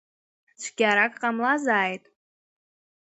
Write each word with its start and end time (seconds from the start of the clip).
Цәгьарак 0.61 1.13
ҟамлазааит… 1.21 2.03